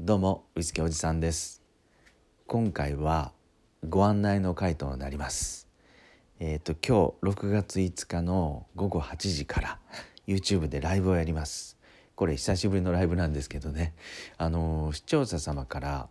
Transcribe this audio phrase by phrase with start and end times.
[0.00, 1.60] どうもウイスキーおじさんです。
[2.46, 3.32] 今回は
[3.88, 5.66] ご案内の回となります。
[6.38, 9.78] えっ、ー、と今日6月5日の午後8時から
[10.28, 11.76] YouTube でライブをやります。
[12.14, 13.92] これ久しぶりのライブなんですけどね。
[14.36, 16.08] あの視聴者様から、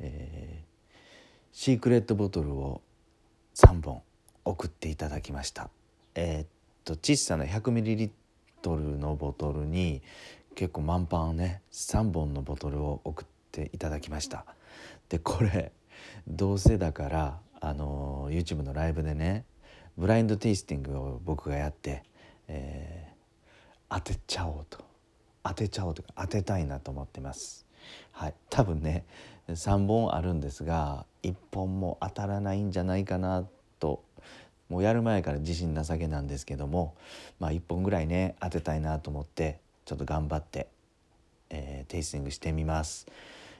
[0.00, 0.96] えー、
[1.52, 2.80] シークレットボトルを
[3.54, 4.00] 3本
[4.46, 5.68] 送っていただきました。
[6.14, 6.48] えっ、
[6.86, 8.08] と小さな 100ml
[8.98, 10.00] のボトルに
[10.56, 14.46] 結構満パンね3本のボトルを送っていただきました。
[15.08, 15.70] でこれ
[16.26, 19.44] どうせだからあの YouTube のライブでね
[19.98, 22.02] ブラインドテイスティングを僕がやって、
[22.48, 24.84] えー、当てちゃおうと。
[25.44, 27.66] 当てちゃおうとか当てたいなと思ってます。
[28.10, 28.34] はい。
[28.48, 29.04] 多分ね
[29.48, 33.46] 3本あるんですが1本も当たらないんじゃないかな
[33.78, 34.02] と
[34.68, 36.96] もうやる前から自信なさげなんですけども
[37.38, 40.68] まあ1本ぐらいね当てたいなと思ってちょっと頑張って、
[41.48, 43.06] えー、テイスティングしてみます。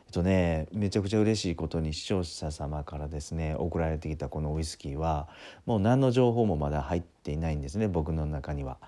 [0.06, 5.28] えっとねめちゃくちゃ嬉しいことに視聴者様からですね送られてきたこのウイスキーは
[5.64, 8.78] もう何の情報もまだ入っていないんですね僕の中には。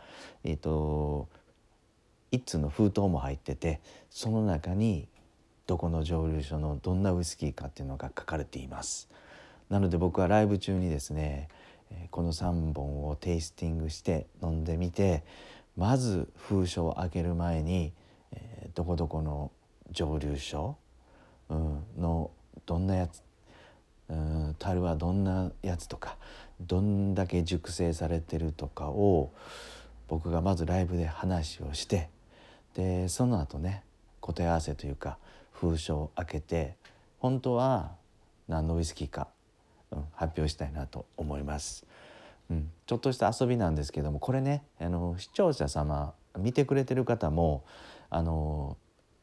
[0.44, 1.28] えっと
[2.30, 3.80] 一通の封筒も入ってて
[4.10, 5.08] その中に
[5.66, 9.08] どこの蒸留所のどんなウイスキーかっていうのが書かれています。
[9.70, 11.48] なので僕はライブ中にですね
[12.10, 15.24] この3本をテイスティングして飲んでみて
[15.78, 17.92] まず封書を開ける前に、
[18.32, 19.52] えー、どこどこの
[19.92, 20.76] 蒸留所、
[21.48, 22.32] うん、の
[22.66, 23.22] どんなやつ、
[24.08, 26.16] うん、樽はどんなやつとか
[26.60, 29.32] どんだけ熟成されてるとかを
[30.08, 32.10] 僕がまずライブで話をして
[32.74, 33.84] でその後ね
[34.20, 35.16] 答え合わせというか
[35.52, 36.74] 封書を開けて
[37.20, 37.92] 本当は
[38.48, 39.28] 何のウイスキーか、
[39.92, 41.86] うん、発表したいなと思います。
[42.50, 47.64] うん、ちょっとした遊びなんですけどもこれねあの視聴者様見てくれてる方も
[48.10, 48.76] あの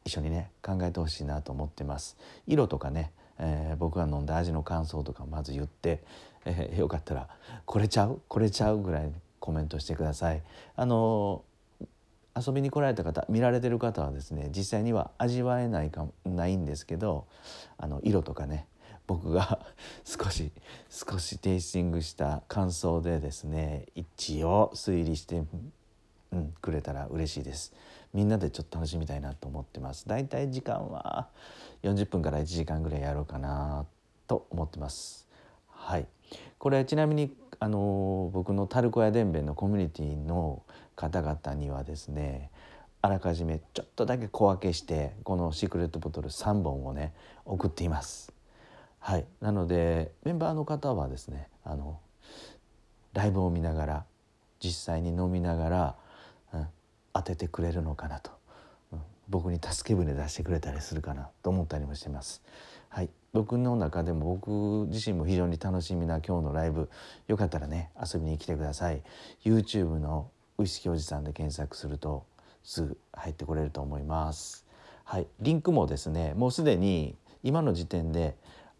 [0.04, 2.16] 一緒にね考えてほしいなと思ってます。
[2.46, 6.04] 色とかね、えー、僕が飲んだ味の感想とかまず言って、
[6.44, 7.28] えー、よかったら
[7.66, 8.20] 「これちゃう？
[8.28, 10.42] これちゃう」ぐらいコメントしてください。
[10.76, 11.42] あの
[12.36, 17.26] 遊びに来られた方見られてる方はですね実際には味わえないかないんですけど
[17.78, 18.66] あの色とかね
[19.06, 19.60] 僕が
[20.04, 20.52] 少し
[20.90, 25.44] 少しテイスティングした感想でですね一応推理して、
[26.32, 27.72] うん、くれたら嬉しいです。
[28.12, 30.08] みんなでちょっと楽しみたいなと思ってます。
[30.08, 31.28] だいたい時間は
[31.82, 33.86] 40分から1時間ぐらいやろうかな
[34.26, 35.26] と思ってます。
[35.68, 36.06] はい。
[36.58, 40.62] これちなみにあの僕のタルコ屋伝弁のコミュニティの
[40.94, 42.50] 方々にはですね
[43.02, 47.12] あらかじめちょっとだけ小分けしてこのシークレットボトル3本をね
[47.44, 48.35] 送っています。
[49.06, 52.00] はい、なのでメンバーの方はですねあの
[53.12, 54.04] ライブを見ながら
[54.58, 55.96] 実際に飲みながら、
[56.52, 56.66] うん、
[57.12, 58.32] 当ててくれるのかなと、
[58.92, 62.42] うん、僕に助け舟出してくれたりするかなと思ったりもしてます。
[62.88, 66.90] はい、僕の中でも僕自身も非常に楽しみな今日のライブ
[67.28, 69.02] よかったらね遊びに来てください。
[69.44, 72.26] YouTube のウイスキーおじさんで検索すると
[72.64, 74.66] すぐ入ってこれると思います。
[75.04, 75.28] はい。
[75.38, 77.14] リンクもですねもうすでに
[77.44, 78.34] 今の時点で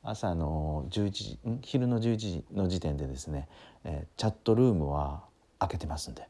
[0.06, 3.48] 朝の11時昼の11時の時点でですね、
[3.84, 5.24] えー、チャットルームは
[5.58, 6.28] 開けてますんで、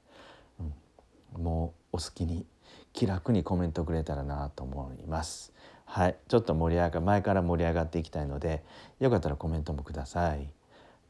[1.36, 2.46] うん、もうお好きに
[2.92, 5.52] 気楽にコメントくれたらなと思います。
[5.84, 8.64] はい、ちょっと盛り上が前から盛り上がっていきたいので
[8.98, 10.48] よかったらコメントもください。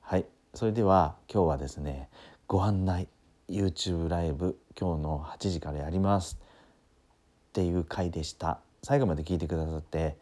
[0.01, 2.09] はい、それでは今日はですね
[2.49, 3.09] ご案内
[3.49, 8.59] YouTube ライブ今日の8時からやりますっていう回でした。
[8.83, 10.17] 最後まで聞いてくださって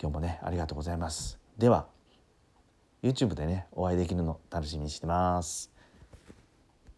[0.00, 1.41] 今日もねありがとうございます。
[1.58, 1.86] では
[3.02, 5.70] YouTube でねお会いできるの楽しみにしてます。